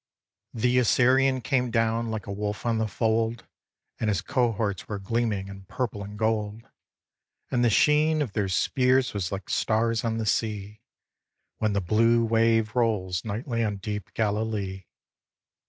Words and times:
]The 0.65 0.79
Assyrian 0.79 1.41
came 1.41 1.69
down 1.69 2.09
like 2.09 2.25
a 2.25 2.31
wolf 2.31 2.65
on 2.65 2.79
the 2.79 2.87
fold, 2.87 3.45
And 3.99 4.09
his 4.09 4.21
cohorts 4.21 4.87
were 4.87 4.97
gleaming 4.97 5.47
in 5.47 5.65
purple 5.65 6.03
and 6.03 6.17
gold; 6.17 6.63
And 7.51 7.63
the 7.63 7.69
sheen 7.69 8.19
of 8.23 8.33
their 8.33 8.49
spears 8.49 9.13
was 9.13 9.31
like 9.31 9.47
stars 9.47 10.03
on 10.03 10.17
the 10.17 10.25
sea, 10.25 10.81
When 11.59 11.73
the 11.73 11.81
blue 11.81 12.25
wave 12.25 12.75
rolls 12.75 13.23
nightly 13.23 13.63
on 13.63 13.77
deep 13.77 14.11
Galilee. 14.15 14.85